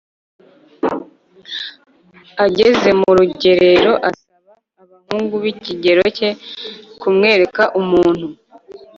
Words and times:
Ageze 2.45 2.89
mu 2.99 3.09
rugerero 3.17 3.93
asaba 4.09 4.51
abahungu 4.81 5.35
b'ikigero 5.43 6.03
ke 6.17 6.29
kumwereka 7.01 7.63
umuntu 7.79 8.27